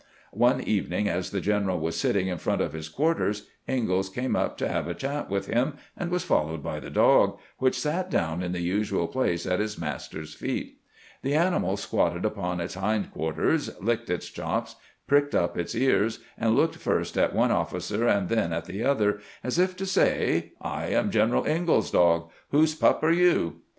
One 0.33 0.61
evening, 0.61 1.07
as 1.07 1.29
the 1.29 1.41
general 1.41 1.79
was 1.79 1.95
sitting 1.95 2.25
in 2.27 2.39
front 2.39 2.59
of 2.59 2.73
his 2.73 2.89
quarters, 2.89 3.45
Ingalls 3.69 4.09
came 4.09 4.35
up 4.35 4.57
to 4.57 4.67
have 4.67 4.87
a 4.87 4.95
chat 4.95 5.29
with 5.29 5.45
him, 5.45 5.75
and 5.95 6.09
was 6.09 6.23
followed 6.23 6.63
by 6.63 6.79
the 6.79 6.89
dog, 6.89 7.37
which 7.59 7.79
sat 7.79 8.09
down 8.09 8.41
in 8.41 8.51
the 8.51 8.61
usual 8.61 9.07
place 9.07 9.45
at 9.45 9.61
its 9.61 9.77
master's 9.77 10.33
feet. 10.33 10.79
The 11.21 11.35
animal 11.35 11.77
squatted 11.77 12.25
upon 12.25 12.59
its 12.59 12.73
hind 12.73 13.11
quarters, 13.11 13.69
licked 13.79 14.09
its 14.09 14.25
chops, 14.27 14.75
pricked 15.05 15.35
up 15.35 15.55
its 15.55 15.75
ears, 15.75 16.17
and 16.35 16.55
looked 16.55 16.77
first 16.77 17.15
at 17.15 17.35
one 17.35 17.51
officer 17.51 18.07
and 18.07 18.27
then 18.27 18.51
at 18.51 18.65
the 18.65 18.83
other, 18.83 19.19
grant's 19.43 19.57
inteecouese 19.57 19.57
with 19.57 19.57
his 19.57 19.57
associates 19.59 19.93
331 19.93 20.49
as 20.49 20.49
if 20.49 20.51
to 20.51 20.51
say:" 20.51 20.51
I 20.63 20.87
am 20.99 21.11
G 21.11 21.19
eneral 21.19 21.47
Ingalls's 21.47 21.91
dog; 21.91 22.31
whose 22.49 22.73
pup 22.73 23.03
are 23.03 23.11
you 23.11 23.57